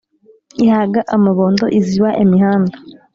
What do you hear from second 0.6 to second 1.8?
Ihaga amabondo